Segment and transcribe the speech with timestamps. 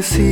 [0.00, 0.29] decir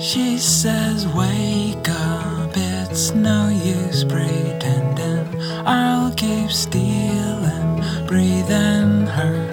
[0.00, 5.28] She says, Wake up, it's no use pretending.
[5.66, 9.49] I'll keep stealing, breathing her.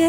[0.00, 0.06] 게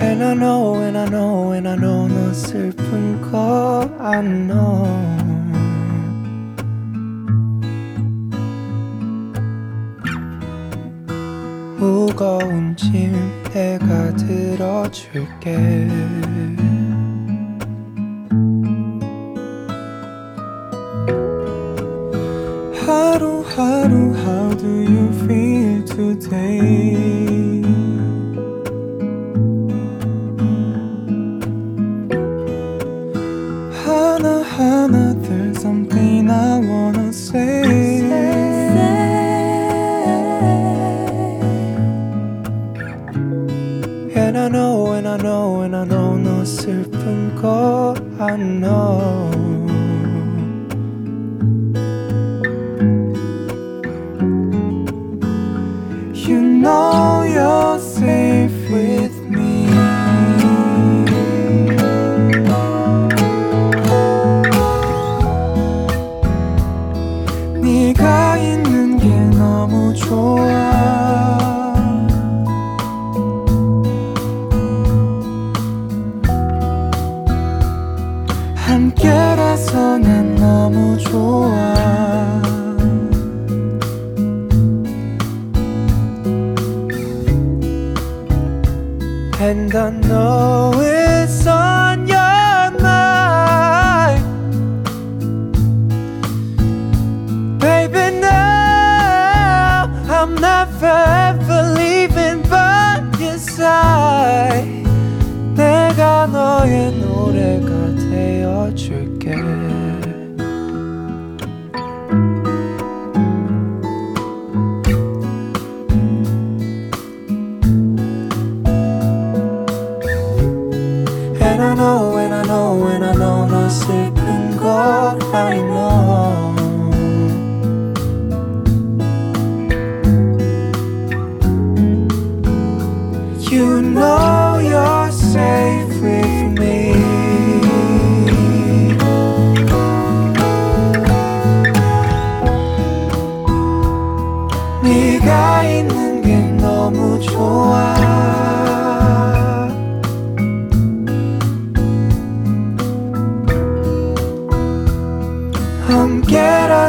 [0.00, 4.86] And I know and I know and I know 너 슬픈 거 I know
[11.78, 13.12] 무거운 짐
[13.52, 15.56] 내가 들어줄게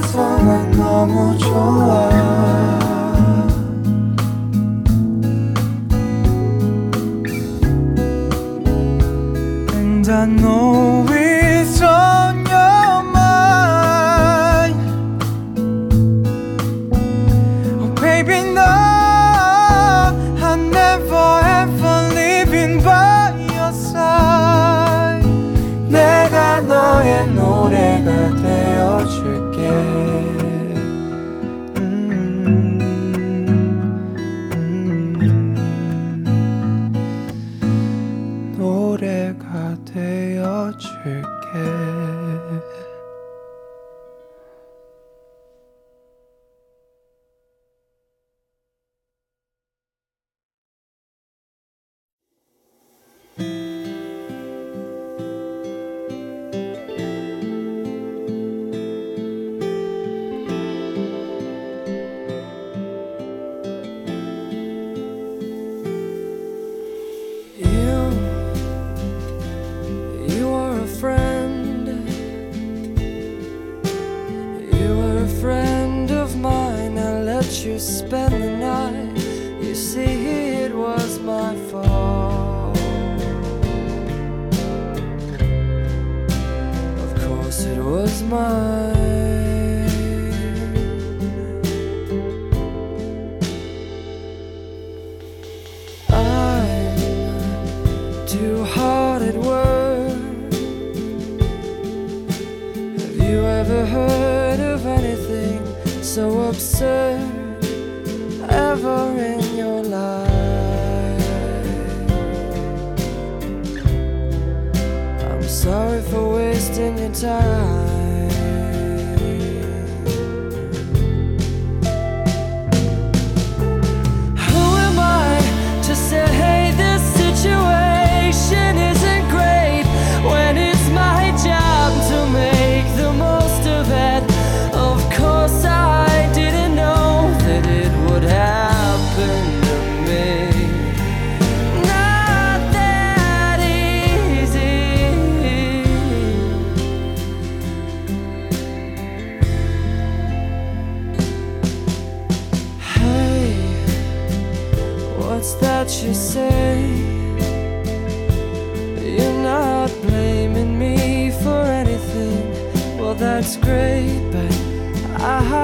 [0.01, 2.09] 같아서 난 너무 좋아.
[9.73, 11.05] And I know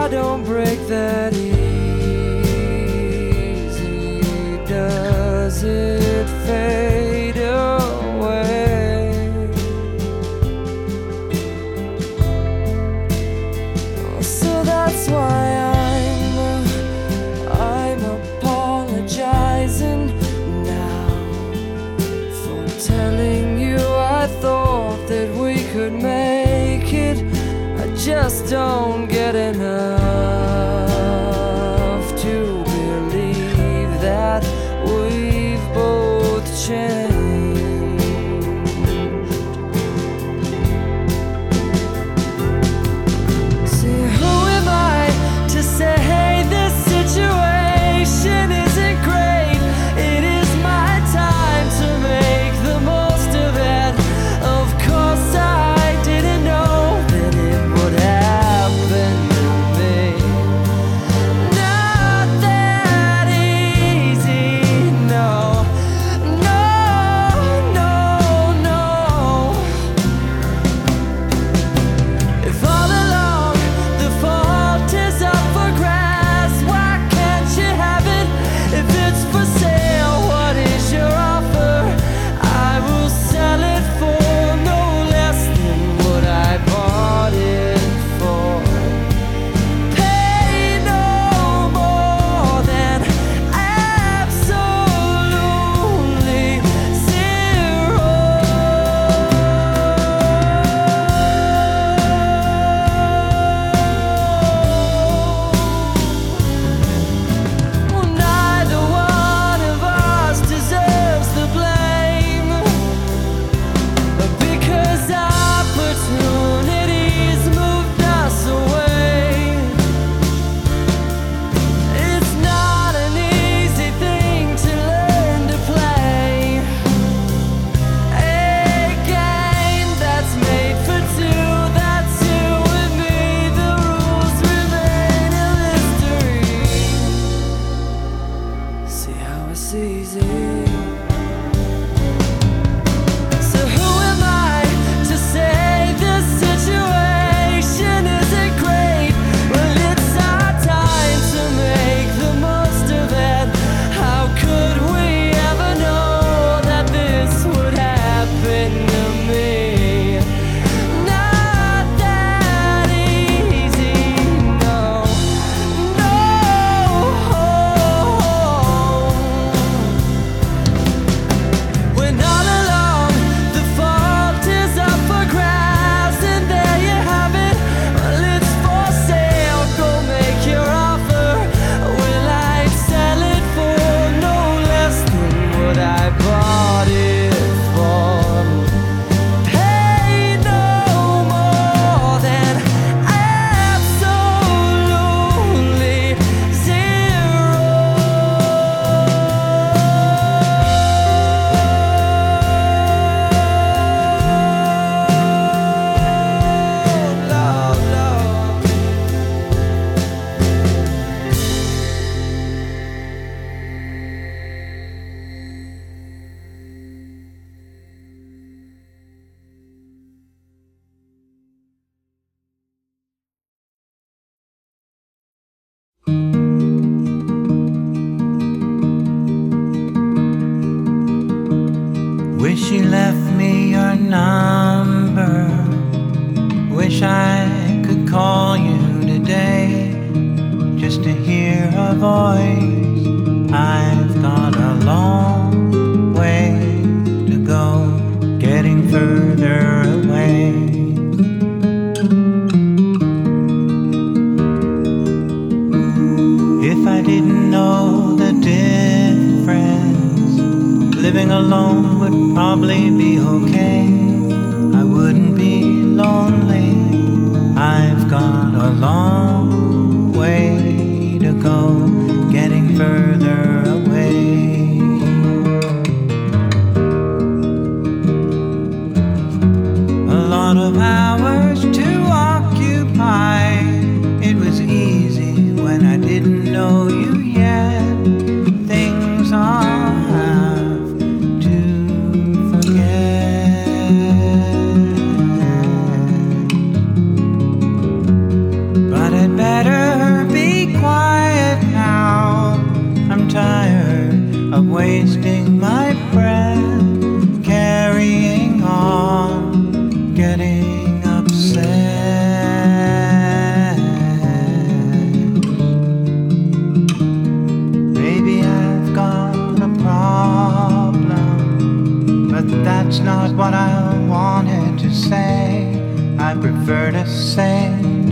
[0.10, 1.47] don't break that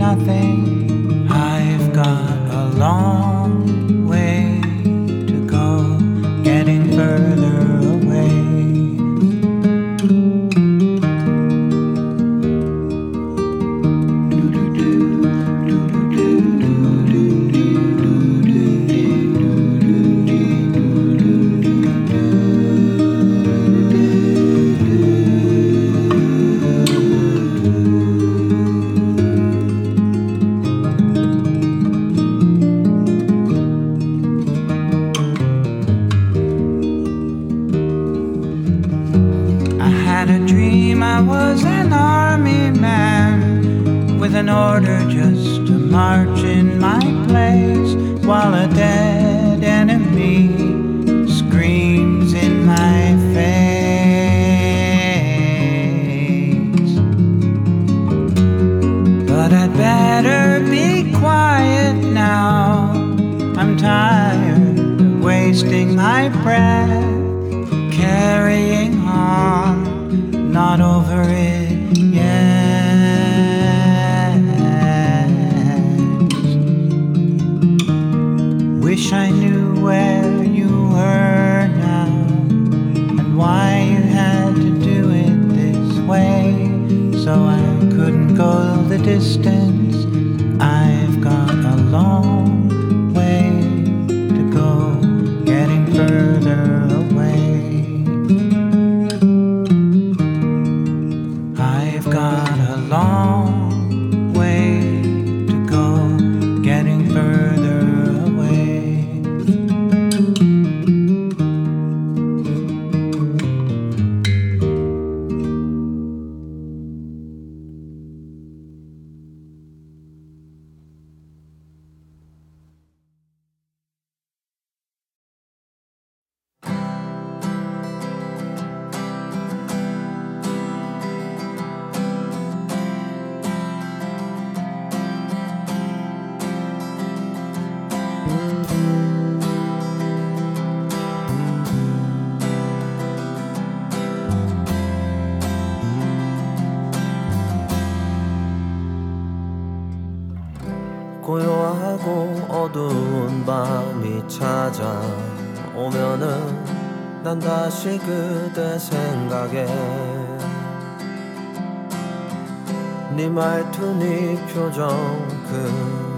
[0.06, 0.85] nothing.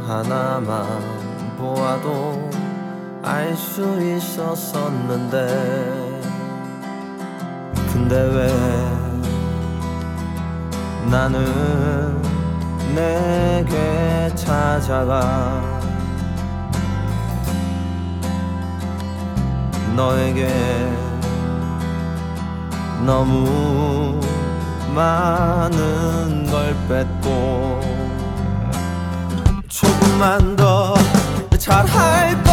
[0.09, 0.87] 하나만
[1.59, 2.49] 보아도
[3.23, 5.37] 알 수 있었었는데.
[7.93, 8.49] 근데 왜
[11.11, 12.23] 나는
[12.95, 15.61] 내게 찾아가?
[19.95, 20.49] 너에게
[23.05, 24.19] 너무
[24.95, 27.88] 많은 걸 뺏고
[30.19, 30.95] 조금만 더
[31.57, 32.53] 잘할 걸.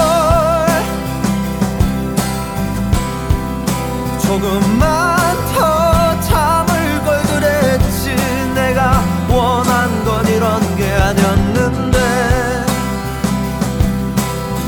[4.22, 5.18] 조금만
[5.56, 8.16] 더 참을 걸 그랬지.
[8.54, 11.98] 내가 원한 건 이런 게 아니었는데.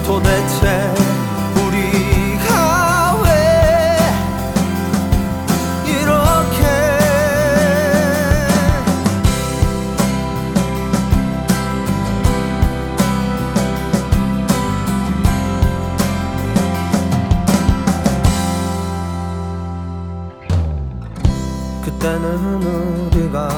[0.03, 0.96] 도대체
[22.07, 23.49] 때는 우리가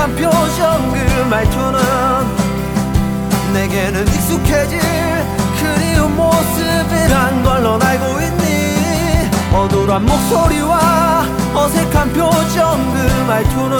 [0.00, 0.96] 답답한 표정 그
[1.28, 1.78] 말투는
[3.52, 4.80] 내게는 익숙해질
[5.60, 9.28] 그리운 모습이란 걸로 알고 있니?
[9.52, 13.76] 어두운 목소리와 어색한 표정 그 말투는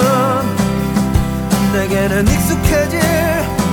[1.73, 3.01] 내게는 익숙해질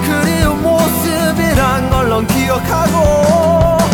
[0.06, 3.87] 그리운 모습이란 걸로 기억하고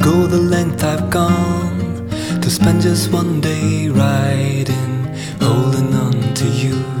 [0.00, 2.08] Go the length I've gone
[2.40, 6.97] to spend just one day riding, holding on to you.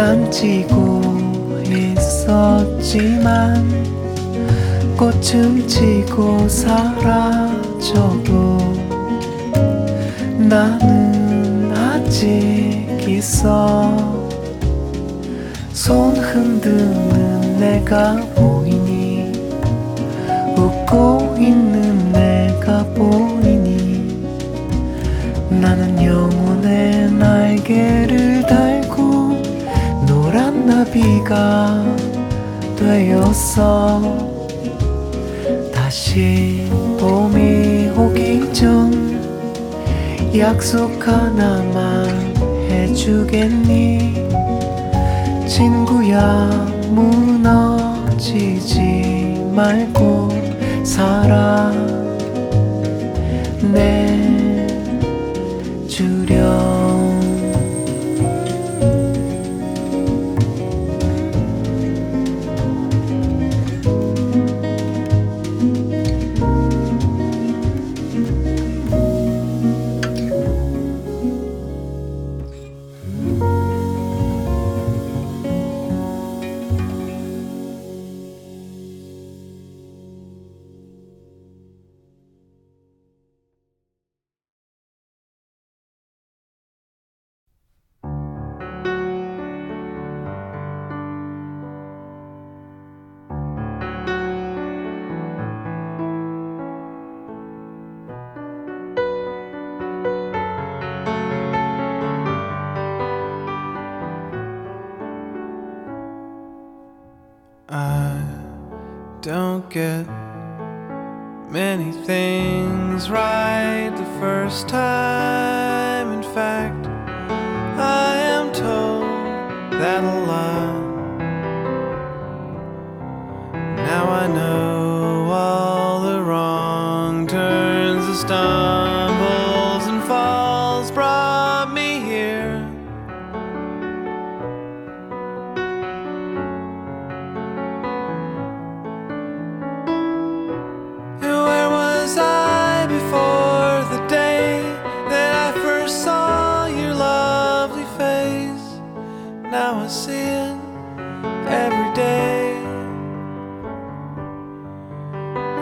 [0.00, 1.02] 남지고
[1.68, 3.62] 있었지만
[4.96, 7.36] 꽃은 지고 사라져도
[10.38, 14.24] 나는 아직 있어.
[15.74, 19.32] 손 흔드는 내가 보이니?
[20.56, 24.18] 웃고 있는 내가 보이니?
[25.50, 28.69] 나는 영혼의 날개를 달
[30.92, 31.84] 비가
[32.76, 34.00] 되었어
[35.72, 36.68] 다시
[36.98, 39.20] 봄이 오기 전
[40.36, 42.08] 약속 하나만
[42.68, 44.14] 해주겠니?
[45.46, 46.48] 친구야
[46.90, 48.40] 무너지지
[49.54, 50.28] 말고
[50.84, 51.89] 살아.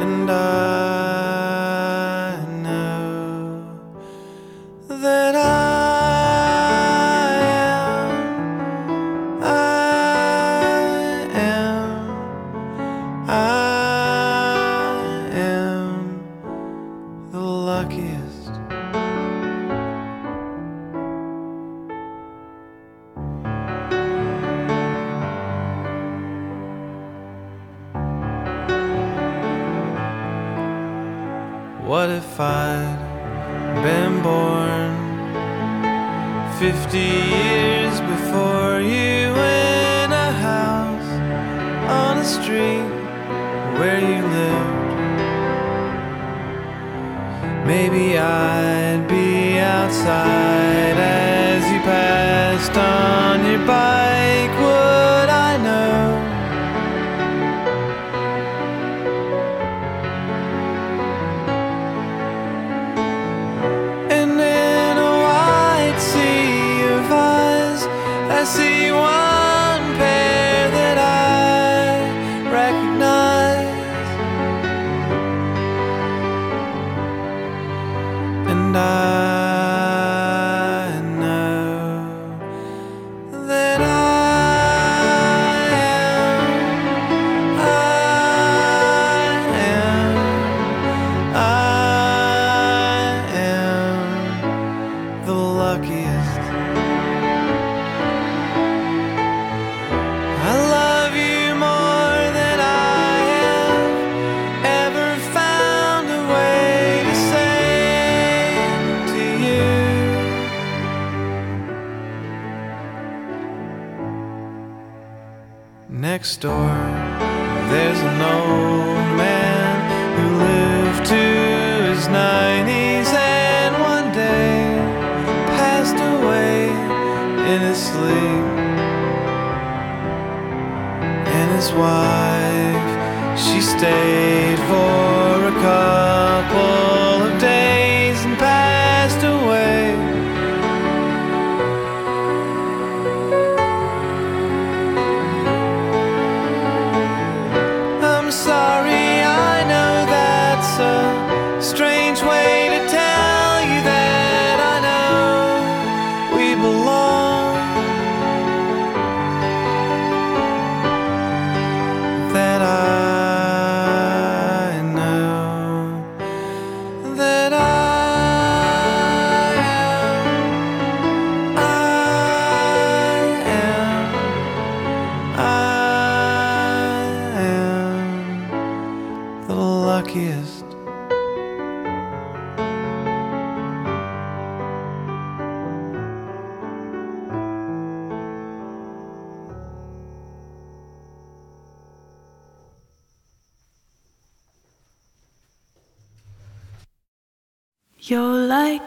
[0.00, 0.77] and I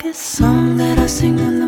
[0.05, 1.60] a song that I sing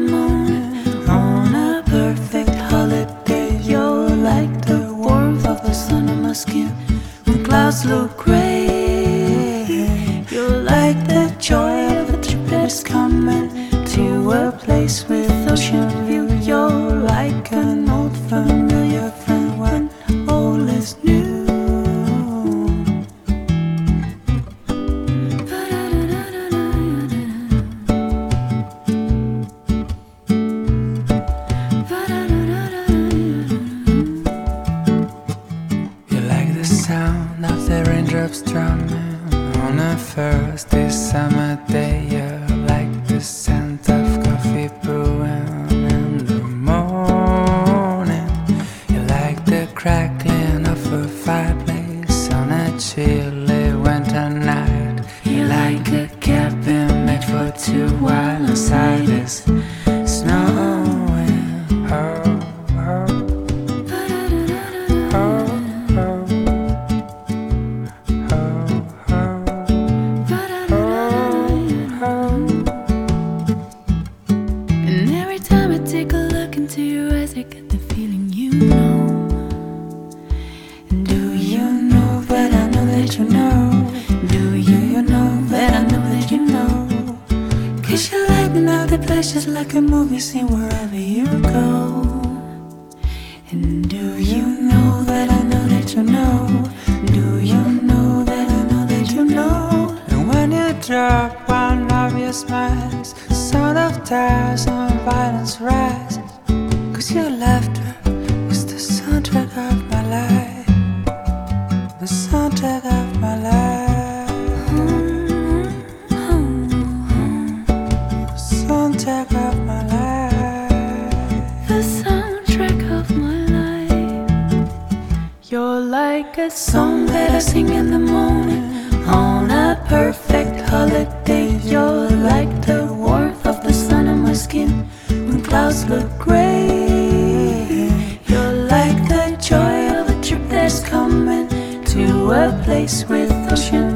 [131.26, 134.72] day you're like the warmth of the sun on my skin
[135.10, 137.90] when clouds look gray.
[138.28, 141.48] You're like the joy of a trip that's coming
[141.94, 143.93] to a place with ocean.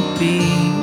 [0.00, 0.77] Be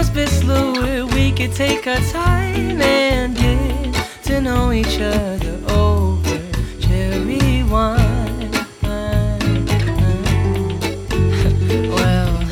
[0.00, 1.06] the world's best slower.
[1.14, 3.94] We could take our time and get
[4.24, 6.38] to know each other over
[6.80, 8.50] cherry wine.
[11.90, 12.48] well,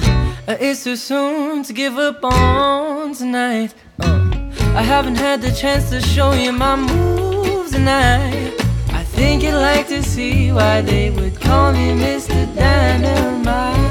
[0.49, 3.75] it's too soon to give up on tonight.
[4.01, 4.31] Uh,
[4.75, 8.55] I haven't had the chance to show you my moves tonight.
[8.91, 12.47] I think you'd like to see why they would call me Mr.
[12.55, 13.88] Dynamite.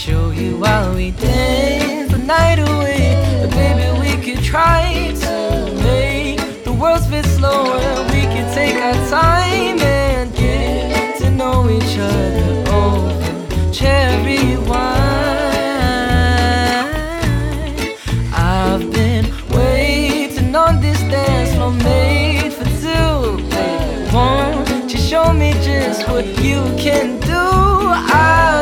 [0.00, 3.12] Show you while we dance the night away.
[3.42, 5.34] But baby, we could try to
[5.84, 7.76] make the world spin slower.
[8.04, 14.96] We could take our time and get to know each other over cherry wine.
[18.32, 23.36] I've been waiting on this dance floor made for two.
[23.50, 27.36] Baby, won't you show me just what you can do?
[27.36, 28.59] I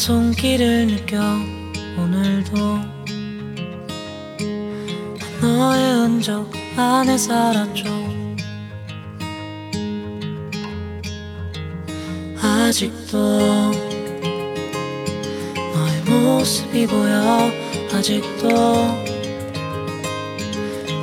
[0.00, 1.20] 손길을 느껴
[1.98, 2.56] 오늘도
[5.42, 7.84] 너의 흔적 안에 살았죠.
[12.40, 13.18] 아직도
[15.74, 17.50] 너의 모습이 보여.
[17.92, 18.48] 아직도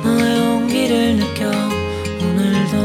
[0.02, 1.48] 너의 온기를 느껴
[2.20, 2.76] 오늘도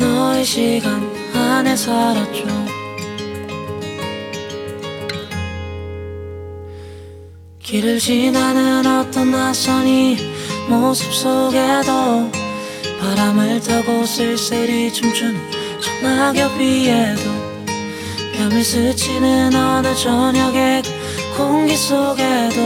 [0.00, 1.02] 너의 시간
[1.34, 2.67] 안에 살았죠
[7.68, 10.16] 길을 지나는 어떤 낯선이
[10.70, 12.30] 모습 속에도
[12.98, 15.38] 바람을 타고 쓸쓸히 춤추는
[15.78, 17.30] 저 낙엽 위에도
[18.38, 22.56] 뺨을 스치는 어느 저녁의 그 공기 속에도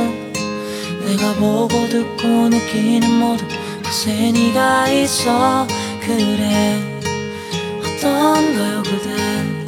[1.05, 3.49] 내가 보고 듣고 느끼는 모든
[3.83, 5.67] 곳에 네가 있어
[6.07, 6.81] 그래.
[7.81, 9.67] 어떤가요 그댄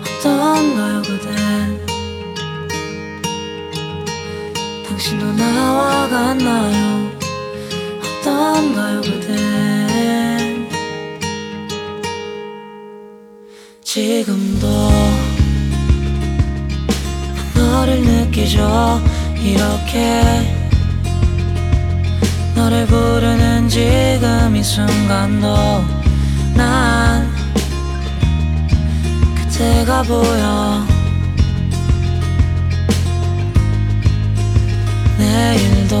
[0.00, 1.45] 어떤가요 그댄
[5.06, 7.10] 당신도 나와 같나요?
[8.20, 10.68] 어떤가요 그댄
[13.84, 14.66] 지금도
[17.54, 19.00] 너를 느끼죠?
[19.40, 20.22] 이렇게
[22.56, 25.84] 너를 부르는 지금 이 순간도
[26.56, 27.30] 난
[29.36, 30.95] 그때가 보여
[35.36, 35.96] 내일도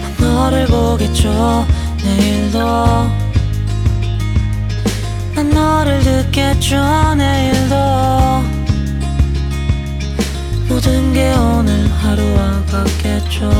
[0.00, 1.66] 난 너를 보겠죠
[2.02, 2.58] 내일도.
[5.34, 5.50] 난
[6.36, 7.76] 있겠죠 내일도.
[10.68, 13.50] 모든 게 오늘 하루와 같겠죠.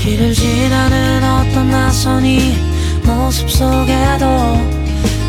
[0.00, 2.56] 길을 지나는 어떤 낯선 이
[3.04, 4.26] 모습 속에도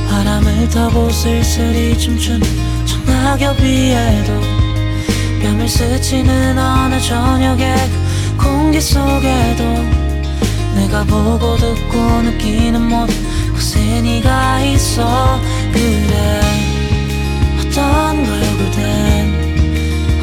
[0.09, 2.17] 바람을 타고 쓸쓸히 청
[3.09, 4.39] 낙엽 위에도
[5.41, 7.75] 뺨을 스치는 어느 저녁의
[8.37, 9.63] 그 공기 속에도
[10.75, 13.13] 내가 보고 듣고 느끼는 모든
[13.53, 15.39] 곳에 네가 있어.
[15.73, 16.41] 그래
[17.59, 18.81] 어떤가요 그댄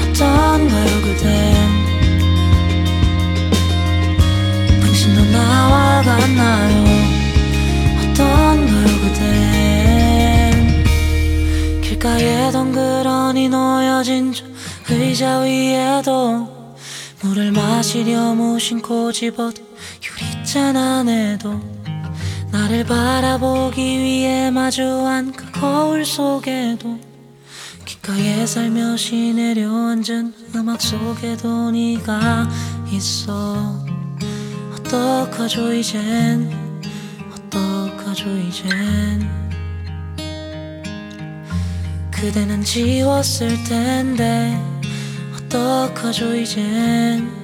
[0.02, 1.54] 어떤가요 그댄.
[4.80, 6.84] 당신도 나와 같나요?
[8.00, 9.65] 어떤가요 그댄
[11.96, 14.44] 길가에 덩그러니 놓여진 저
[14.94, 16.76] 의자 위에도
[17.22, 19.64] 물을 마시려 무심코 집어든
[20.04, 21.58] 유리잔 안에도
[22.52, 26.98] 나를 바라보기 위해 마주한 그 거울 속에도
[27.86, 32.48] 귓가에 살며시 내려앉은 음악 속에도 네가
[32.92, 33.84] 있어.
[34.72, 36.50] 어떡하죠 이젠?
[37.32, 39.45] 어떡하죠 이젠
[42.20, 44.58] 그대는 지웠을 텐데
[45.34, 47.35] 어떡하죠 이젠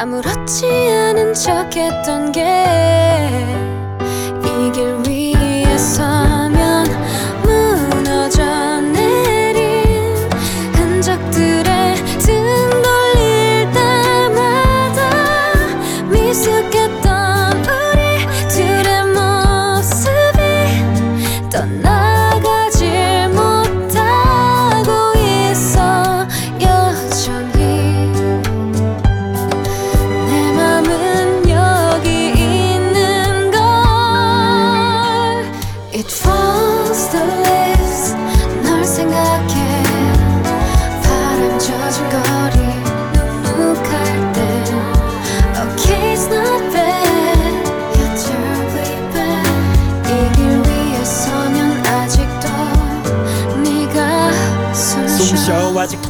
[0.00, 2.40] 아무렇지 않은 척 했던 게
[4.44, 5.17] 이길 위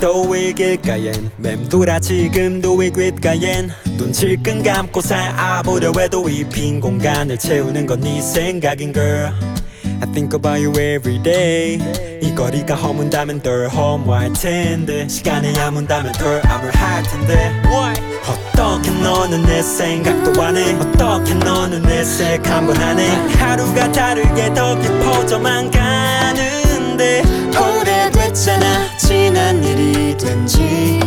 [0.01, 3.71] 도이 길가엔 맴돌아 지금도 이 귓가엔.
[3.97, 9.33] 눈 질끈 감고 살아보려 해도 이 빈 공간을 채우는 건 네 생각인 girl.
[10.01, 11.79] I think about you every day.
[12.23, 17.53] 이 거리가 허문다면 덜 허무할 텐데 시간을 야문다면 덜 암울할 텐데.
[18.29, 20.75] 어떻게 너는 내 생각도 안해?
[20.75, 23.09] 어떻게 너는 내색 한번 안해?
[23.37, 26.48] 하루가 다르게 더 깊어져만 가는
[26.99, 27.23] 데
[27.57, 28.99] 오래됐잖아.
[28.99, 30.99] 지난 일이든지.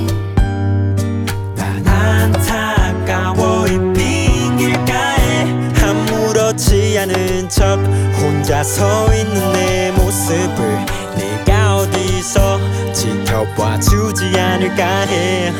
[1.53, 5.43] 난 안타까워 이빈 길가에.
[5.83, 7.77] 아무렇지 않은 척
[8.21, 10.85] 혼자 서 있는 내 모습을
[11.17, 15.51] 내가 어디서 지켜봐 주지 않을까 해.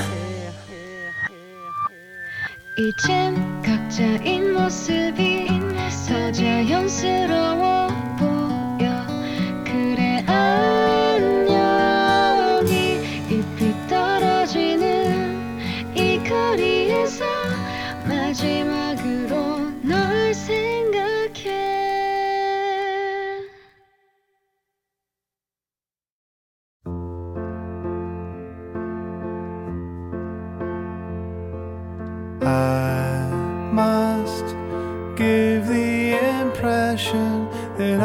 [2.78, 5.42] 이젠 각자인 모습이
[6.12, 7.81] 더 자연스러워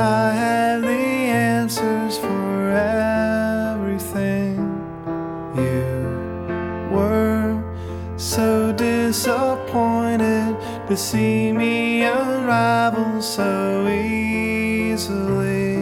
[0.07, 2.71] I have the answers for
[3.73, 4.57] everything.
[5.57, 5.83] You
[6.95, 7.61] were
[8.17, 10.57] so disappointed
[10.87, 15.75] to see me unravel so easily.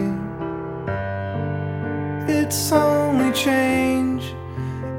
[2.27, 4.33] It's only change,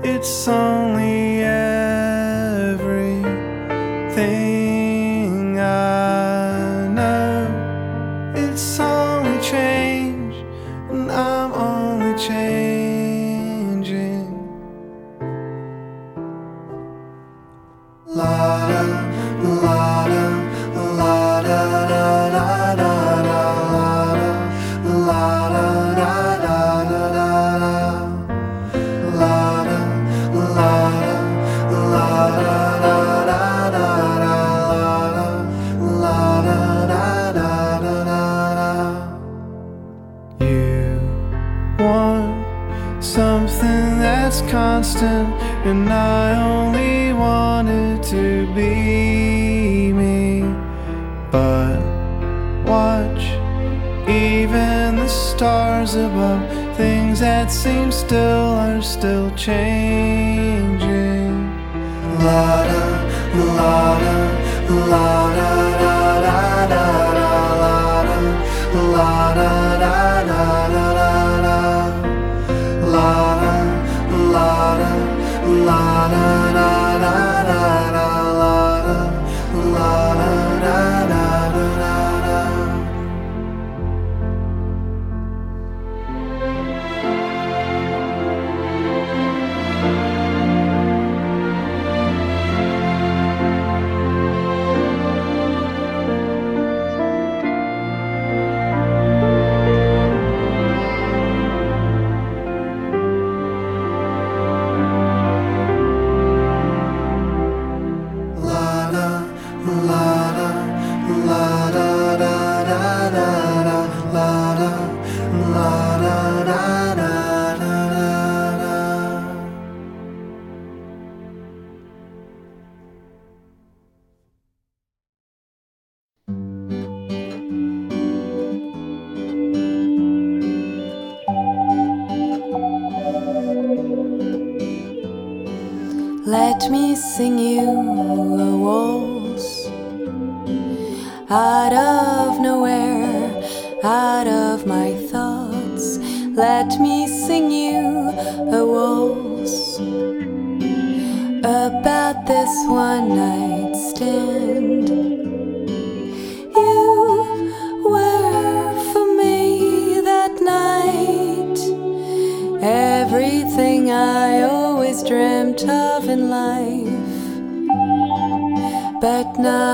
[0.04, 1.98] it's only everything
[5.58, 5.95] I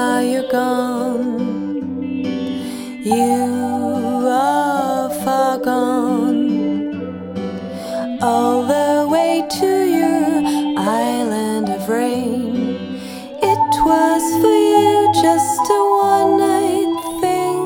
[0.03, 2.03] Now you're gone.
[3.15, 6.43] You are far gone.
[8.21, 10.33] All the way to your
[10.77, 12.57] island of rain.
[13.51, 15.81] It was for you just a
[16.11, 17.63] one night thing.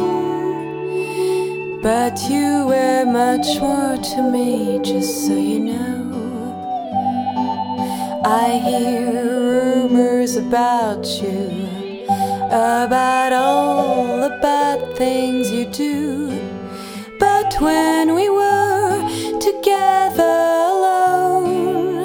[1.81, 6.03] But you were much more to me, just so you know.
[8.27, 11.66] I hear rumors about you,
[12.47, 16.29] about all the bad things you do.
[17.19, 18.99] But when we were
[19.41, 20.37] together
[20.73, 21.97] alone,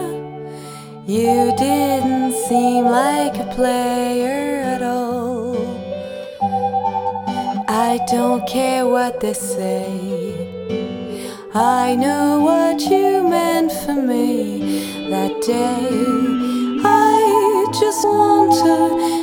[1.06, 5.58] you didn't seem like a player at all.
[7.68, 10.52] I don't care what they say.
[11.54, 15.90] I know what you meant for me that day.
[16.84, 19.21] I just want another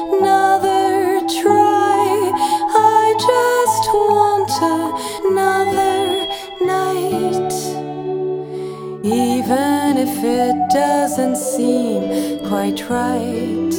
[10.25, 13.75] it doesn't seem quite right.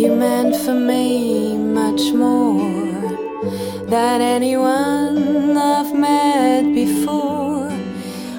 [0.00, 2.94] You meant for me much more
[3.86, 7.68] than anyone I've met before.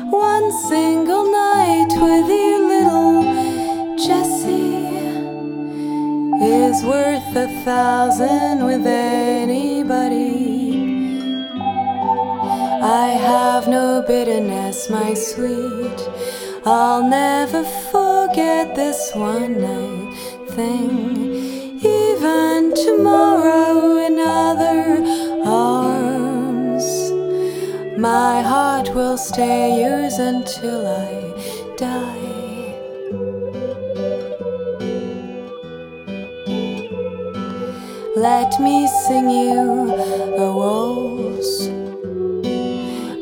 [0.10, 4.88] One single night with you, little Jessie,
[6.44, 10.45] is worth a thousand with anybody.
[12.88, 16.00] I have no bitterness, my sweet.
[16.68, 20.14] I'll never forget this one night
[20.52, 21.82] thing.
[21.84, 25.02] Even tomorrow in other
[25.44, 26.86] arms,
[27.98, 32.36] my heart will stay yours until I die.
[38.16, 39.92] Let me sing you
[40.38, 41.15] a waltz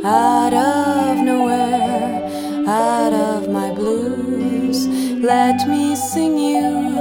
[0.03, 4.87] out of nowhere, out of my blues.
[4.87, 6.99] Let me sing you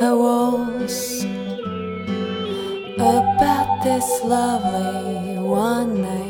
[0.00, 1.24] a waltz
[2.94, 6.25] about this lovely one night.